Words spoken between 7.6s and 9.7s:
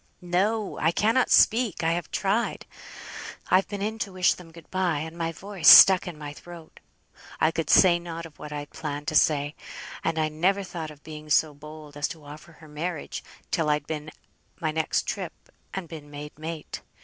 say nought of what I'd planned to say;